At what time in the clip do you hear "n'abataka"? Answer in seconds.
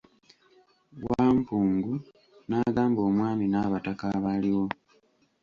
3.47-4.05